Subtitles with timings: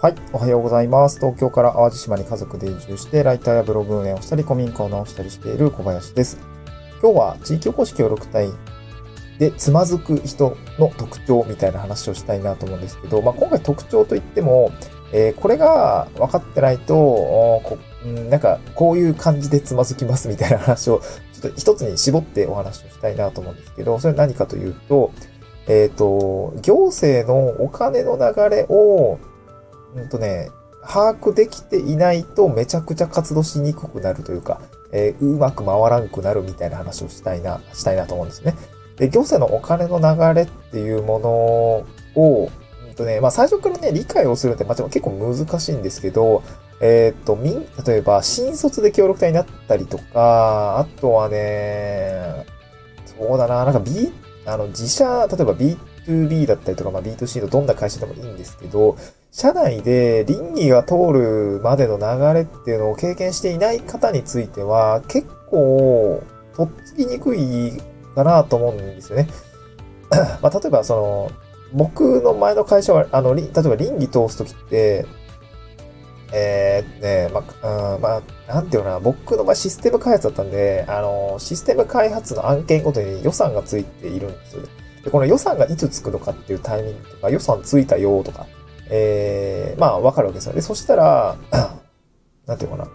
[0.00, 0.14] はい。
[0.32, 1.18] おはようございます。
[1.18, 6.38] 東京から淡路島に家族で移住して、ライターやブログ運営をしたり、古民家を直したりしている小林です。
[7.02, 8.48] 今日は地域おこし協力隊
[9.40, 14.70] でつまずく人の特徴みたいな話をしたいなと思うんですけど、まあ、今回特徴といっても、
[15.12, 17.76] えーこれが分かってないと、こ
[18.30, 21.00] なんか、こういう感じでつまずきますみたいな話を、
[21.32, 25.10] ちょっと一つに絞ってお話をしたいなと思うんですけど、それは何かというと、
[25.66, 29.18] えっ、と、行政のお金の流れを、
[29.94, 30.50] うんとね、
[30.82, 34.60] 把握できていないとめちゃくちゃ活動しにくくなるというか、
[34.92, 38.54] えーうまく回らんくなるみたいな話をしたいな、したいなと思うんですね。
[38.96, 41.30] で、行政のお金の流れっていうもの
[42.22, 42.50] を、
[42.88, 46.42] うんとね、まあ最初からね、理解をするって、まあでも結構難しいんですけど、
[46.80, 52.46] えっ、と、みん、例えば、新卒で協力隊になったりとか、あとはね、
[53.04, 54.12] そうだな、なんか B、
[54.46, 58.96] あの、自社、例えば B2B だったりとか、まあ B2C のどんな会社でもいいんですけど、
[59.30, 66.22] 社内で倫理が通るまでの流れっていうのを経験していない方については、結構、
[66.56, 67.72] とっつきにくい
[68.14, 69.28] かなと思うんですよね。
[70.42, 71.30] まあ、例えば、その、
[71.72, 75.06] 僕の前の会社は、あの、例えば倫理通すときって、
[76.32, 84.62] えー、ね、まあ、うん、まあ、なんていうのかな、僕の場合システム開発だったんで、あの、システム開発の案件ごとに予算がついているんですよ。
[85.04, 88.46] で、この予算がいつつくのかっていうタイミングとか、予算ついたよとか、
[88.90, 90.54] えー、まあ、わかるわけですよ。
[90.54, 91.36] で、そしたら、
[92.46, 92.88] なんていうかな。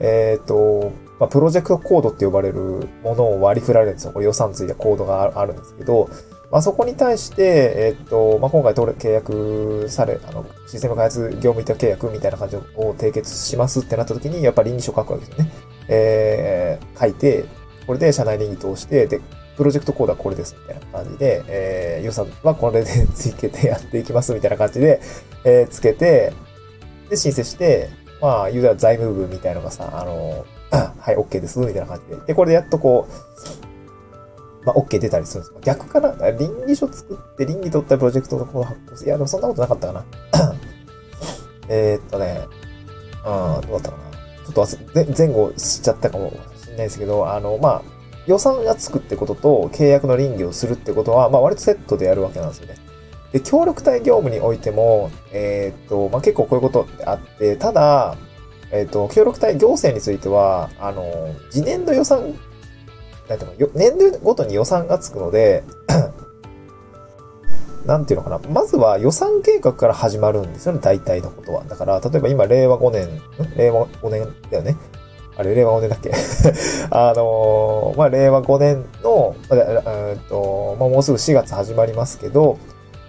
[0.00, 4.12] えっ、と、まあ、プロジェクトコードって呼ばれるものを割り振られるんですよ。
[4.12, 6.08] これ予算ついたコードがあるんですけど、
[6.50, 12.62] まあ、そこに対して、えっ、と、まあ、今回取れ契約され、あの、システム開発業務委託契約みたいな感じを
[12.94, 15.50] 締結しますってなった時に、やっぱ倫理書書くわけですよね。
[15.88, 17.44] えー、書いて、
[17.86, 19.20] これで社内倫理通して、で、
[19.60, 25.02] プロジェクトコードはこれですみたいな感じで、えー、予算はこれでつけてやっていきますみたいな感じで、
[25.44, 26.32] えー、つけて、
[27.10, 27.90] で、申請して、
[28.22, 32.22] まあ、言うたら財務部みたいなのがさ、あの、 はい、OK です、みたいな感じで。
[32.28, 33.06] で、これでやっとこ
[34.62, 36.30] う、まあ、OK 出たりするんです逆かな？
[36.30, 39.08] 倫理書作って倫理取ったプロジェクトのこう発行する。
[39.08, 40.04] いや、でもそんなことなかったかな。
[41.68, 42.46] えーっとね、
[43.26, 44.04] うん、どうだったかな。
[44.54, 47.99] ちょっと、前後しちゃったかもしれないですけど、あの、まあ、
[48.30, 52.76] 予算がつくってことと契約の倫理をするってことは、まあ割とセットでやるわけなんですよね。
[53.32, 58.16] で、協力隊業務においても、えーっと、まあ結構こういうことってあって、ただ、
[58.70, 62.20] えーっと、協力隊行政については、あの、次年度予算、
[63.28, 65.64] なんていうのよ年度ごとに予算がつくので、
[67.84, 68.38] なんていうのかな。
[68.50, 71.64] まずは予算計画から始まるんですよね、大体のことは。
[71.64, 73.56] だから、例えば今、令和5年、ん？
[73.56, 74.76] 令和5年だよね。
[75.40, 76.10] あれ、令和5年だっけ？
[76.90, 79.58] あのーまあ、令和5年の、まあ
[80.10, 82.58] えっと、まあ、もうすぐ4月始まりますけど、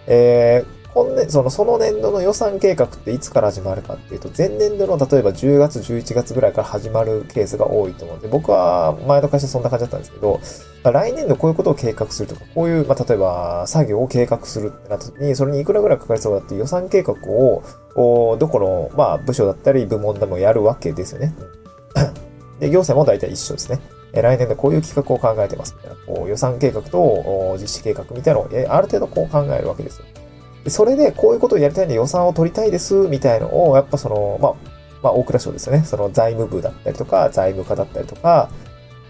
[0.08, 10.42] えー今年、その、その年度の予算計画っていつから始まるかっていうと、前年度の例えば10月、11月ぐらいから始まるケースが多いと思うんで、僕は前の会社そんな感じだったんですけど、
[10.84, 17.64] 来年度こういうことを計画するとか、こういう、まあ、例えば作業を計画するってなった時に、それにいくらぐらいかかりそうだっていう予算計画を、
[18.38, 21.34] どこの、まあ、部署だったり部門でもやるわけですよね。
[22.60, 23.80] で、行政も大体一緒ですね。
[24.14, 30.06] 来年度こういう企画を考えてますみたいな、こう予算計画と実施計画みたいなのを、ある程度こう考えるわけですよ。
[30.64, 34.54] でそれで、こういうことをやりたいんで予算を取りたいです、みたいのを、やっぱその、まあ、
[35.02, 35.84] まあ、大蔵省ですよね。
[35.84, 38.50] その財務部だったりとか、財務課だったりとか、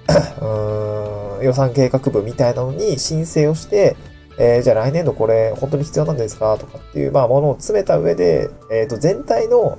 [0.41, 3.95] うん、予算計画部みたいなのに申請をして、
[4.37, 6.57] えーじゃあ来年度これ本当に必要なんですか？
[6.57, 9.77] とかっていう、まあ、ものを詰めた上で、えっ、と、全体の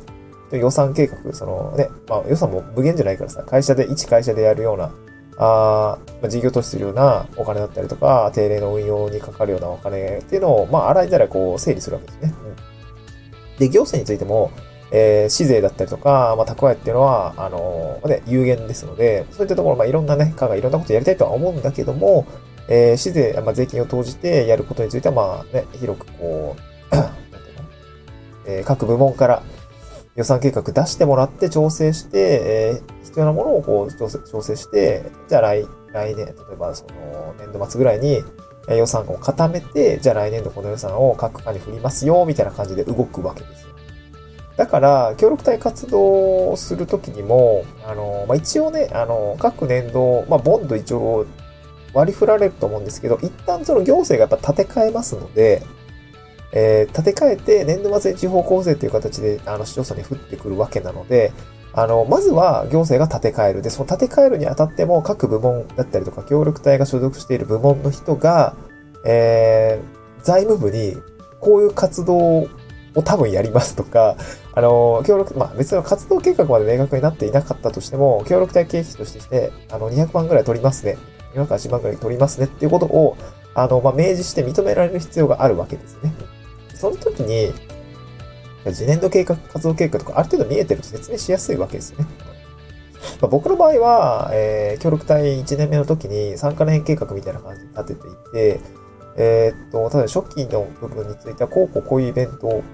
[0.59, 4.93] 予算計画、そのね、まあ、予算も無限じゃないからさ、会社で、一会社でやるような、
[5.39, 12.35] あまあ、事業投資するようなお金だったりとか、定例の運用にかかるようなお金っていうのを、まあ、洗いざらいこう整理するわけですね。
[13.55, 14.51] うん、で、行政についても、
[14.93, 22.27] えー、市税だったりとか、まあ、蓄えっていうのは、あのーね、有限ですので、そういったところ、まあ、いろんなね、課がいろんなことやりたいとは思うんだけども、
[22.69, 26.57] えー、市税、まあ、税金を投じてやることについては、まあね、広くこ
[26.93, 27.65] う、 なんていうの、
[28.47, 29.43] えー各部門から
[30.17, 38.23] 予算計画出してもらって調整して、えー必要なものをこう調整調整して、じゃあ来、来年、例えばその年度末ぐらいに
[38.69, 43.73] 予算を固めて、じゃあ来年度この予算を各課に振りますよ、みたいな感じで動くわけですよ。
[44.57, 51.27] だから、協力隊活動をするときにも、あの、まあ、一応ね、あの、各年度、まあ、ボンド一応
[51.95, 55.63] 割り振られると思うんですけど、一旦その行政がやっぱ建て替えますので、
[56.53, 61.33] えー建て替えて年度末に地方構成という形で、あの、市町村に降ってくるわけなので、
[61.75, 63.63] あの、まずは行政が建て替える。
[63.63, 68.55] で、その建て替えるにあたっても各部門だったりとか、協力隊が所属している部門の人が、
[69.05, 70.97] えー財務部に
[71.41, 72.49] こういう活動を
[73.05, 74.17] 多分やりますとか、
[74.55, 80.97] あの、協力、まあ別の活動計画まで明確になっていなかったとしても、協力隊経費として、あの、200万ぐらい取りますね。
[81.35, 83.17] 280万ぐらい取りますねっていうことを、
[83.55, 86.13] あの、まあ、明示して認められる必要があるわけですね。
[86.83, 87.53] その時に、
[88.73, 92.07] 次年度計画、活動計画とかある程度見えてると説明しやすいわけですよね。
[93.21, 98.61] まあ、僕の場合は、えー、協力隊1年目の時に3カ年計画みたいな感じで立てていて、
[99.17, 102.65] えー、っと、ただ初期の部分については、こうこうこういうイベントを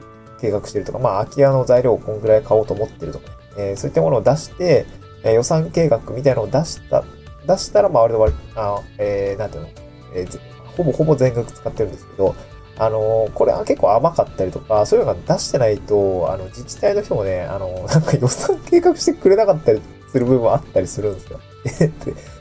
[0.40, 4.86] 計画してるとか、まあ、空き家の材料をこんぐらい買おうと思ってるとか、ねえー、そういったものを出して、
[5.22, 7.04] えー、予算計画みたいなのを出した、
[7.46, 9.68] 出したら、まあ、割と割、あえー、なんていうの、
[10.14, 10.40] えー、
[10.78, 12.34] ほぼほぼ全額使ってるんですけど、
[12.78, 19.80] あの、これは結構甘かったりとか、そういうのが出してないと、あの、自治体の人もね、あの、なんか予算計画してくれなかったり
[20.10, 21.40] する部分もあったりするんですよ。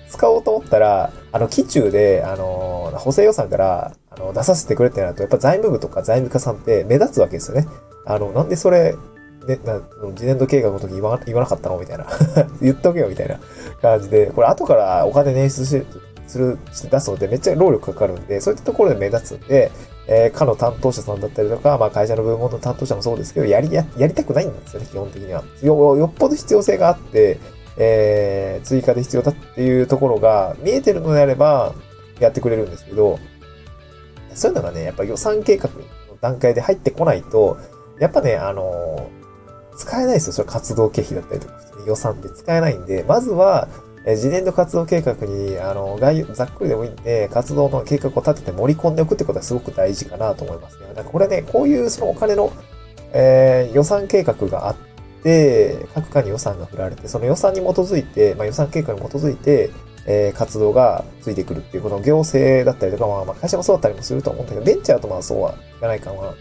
[0.09, 7.67] 使おうと思ったら、あの、基中で、あの、補正予算から、あの、出させてくれってなると、やっぱ財務部とか財務課さんって目立つわけですよね。
[8.05, 8.95] あの、なんでそれ、
[9.47, 9.81] ね、な、
[10.15, 12.05] 次年度計画の時言わ言わなかったのみたいな。
[12.61, 13.39] 言っとけよみたいな
[13.81, 15.85] 感じで、これ後からお金捻出し
[16.27, 19.71] する、して出すのでめっちゃ労力かかるんで、そういったところで目立つんで、
[20.07, 25.43] えー、課の担当者さんだったりとか、まあ会社の部門の担当者もそうですけど、やり、や、やりたくないんですよね、基本的には。
[25.61, 27.39] よ、よっぽど必要性があって、
[27.77, 31.73] えー、追加で必要だっていうところが見えてるのであれば、
[32.19, 33.19] やってくれるんですけど、
[34.33, 35.75] そういうのがね、やっぱ予算計画の
[36.21, 37.57] 段階で入ってこないと、
[37.99, 40.33] やっぱね、あのー、使えないですよ。
[40.33, 41.53] それ活動経費だったりとか、
[41.85, 43.67] 予算で使えないんで、まずは、
[44.09, 50.85] え次年度活動計画に、あの、概要、ざっくりでもいいんで、活動の計画を立てて盛り込んでおくってことはすごく大事かなと思いますね。
[50.95, 52.53] なんかこれね、こういうそのお金の、
[53.11, 54.75] えー、予算計画があっ
[55.23, 59.71] て、各課に予算が振られて、その予算に基づいて、まあ、予算計画に基づいて、
[60.05, 66.33] え、活動がついてくるっていう、この行政だったりとか、まあ、まあ、会社もそうだったりもすると思うんだけど、ベンチャーとまあそうはいかないかな。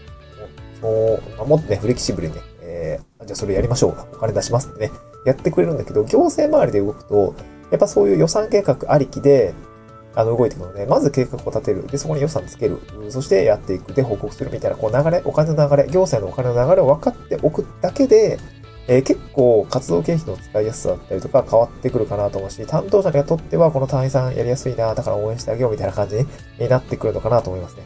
[0.79, 3.97] そう、まあ、もっとね、フレキシブルにね、えー、じゃあそれやりましょう。
[4.13, 4.91] お金出しますってね、
[5.25, 7.35] やってくれるんだけど、行政周りで動くと、
[7.71, 9.53] やっぱそういう予算計画ありきで、
[10.15, 11.85] あの、動いていくので、まず計画を立てる。
[11.87, 12.79] で、そこに予算つける。
[13.09, 13.93] そしてやっていく。
[13.93, 18.39] で、報告するみたいな、こう流れ、お金の流れ、行政のお金の流れを分かっておくだけで、
[18.87, 26.15] えー、結構活動経費の使いやすさだったりとか変わってくるかなと思うし、担当者にとってはこの単位さんやりやすいな、だから応援してあげようみたいな感じ
[26.57, 27.83] になってくるのかなと思いますね。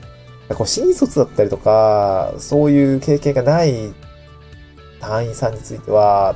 [0.53, 3.93] こう新卒だったりとか、そういう経験がない
[4.99, 6.35] 単位さんについては、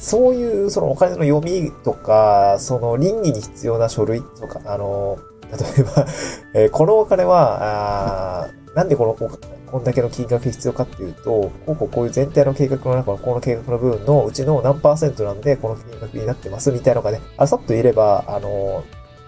[0.00, 5.18] そういうそのお金の読みとか、その倫理に必要な書類とか、あの、
[5.52, 6.06] 例えば
[6.54, 9.28] え、このお金は、あなんでこの、
[9.70, 18.82] こんだけの金額必要かっていうと、こうこうこういう全体の計画の中のこの計画の部分のうちの何パーセントなんでこの金額になってますみたいなのがね、あさっと言えれば、あの、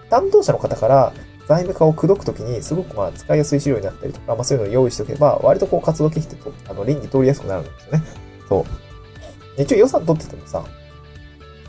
[0.09, 1.13] 担当者の方から
[1.47, 8.03] 財務課を口説くときにすごくまあ使いやすい資料になったりとか、まあそういうのを用意しておけば、割とこう活動経費ってと、あの、倫理通りやすくなるんですよね。
[8.49, 8.82] そう。
[9.57, 10.63] 一応予算取っててもさ、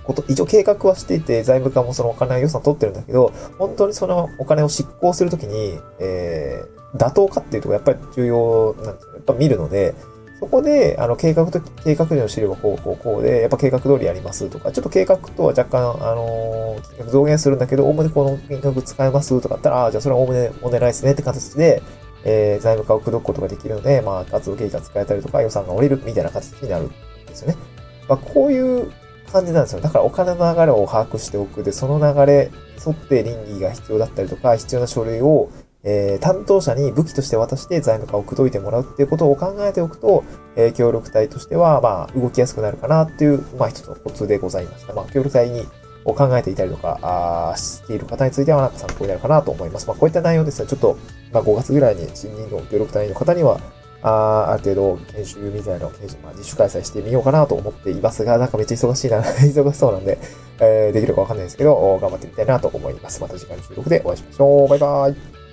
[0.04, 9.14] こと、一応計画はしていて、財務課もそのお金は予算取ってるんだけど、本当にそのお金を執行するときに、えー、妥当かっていうとこやっぱり重要なんですよ。
[9.14, 9.94] やっぱ見るので、
[10.40, 21.82] そこで、あの、計画と、計画での資料がこう、こう、こうで、やっぱ計画通りやりますとか、ちょっと計画とは若干、あのー、増減するんだけど、おおむねこの金額使えますとかあったら、ああ、じゃあそれはおおむねお願いですねって形で、
[22.24, 27.73] えー、財務課を口説くことができるので、まあ、活動経費が使えたりとか、予算が下りるみたいな形になるんですよね。
[28.08, 28.92] まあ、こういう
[29.32, 29.80] 感じなんですよ。
[29.80, 31.64] だからお金の流れを把握しておく。
[31.64, 32.50] で、その流れ
[32.86, 35.50] 沿って倫理が必要だったりとか、必要な書類を、
[35.82, 40.24] えー、担当者に武器として渡して財務課を口説いてもらうっていうことを考えておくと、
[40.56, 44.94] えー、協力隊としては、まあ、動きやすくなるかなっていう、まあ、一つのコツでございました。
[44.94, 45.66] まあ、協力隊に、
[46.06, 49.86] を考えていたりとか、あしている方については、なんか参考になるかなと思います。
[49.86, 50.98] まあ、こういった内容ですね、ちょっと、
[51.32, 53.58] まあ、5月ぐらいに新任の協力隊の方には、
[54.04, 55.92] あある程度研修みたいなのを、
[56.22, 60.18] まあ、自主開催してみようかなと思っていますが、なんかめっちゃ忙しいな、 忙しそうなんで、
[60.60, 63.20] えー、できるかわかんないですけど、頑張ってみたいなと思います。
[63.22, 64.68] また次回の収録でお会いしましょう。
[64.68, 65.43] バイバイ。